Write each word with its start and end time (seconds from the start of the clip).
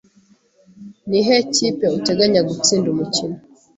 Nihe 1.09 1.35
kipe 1.53 1.85
uteganya 1.97 2.41
gutsinda 2.49 2.87
umukino? 2.93 3.37